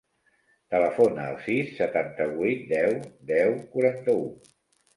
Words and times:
Telefona 0.75 1.27
al 1.33 1.37
sis, 1.49 1.69
setanta-vuit, 1.81 2.65
deu, 2.73 2.99
deu, 3.35 3.57
quaranta-u. 3.77 4.29